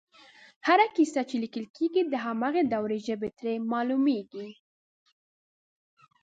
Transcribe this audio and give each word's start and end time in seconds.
هره 0.67 0.87
کیسه 0.95 1.21
چې 1.29 1.35
لیکل 1.43 1.65
کېږي 1.77 2.01
د 2.05 2.13
هماغې 2.25 2.63
دورې 2.73 2.97
ژبه 3.07 3.27
ترې 3.37 3.55
معلومېږي 3.71 4.49